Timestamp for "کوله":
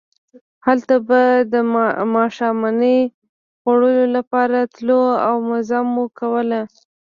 6.19-6.61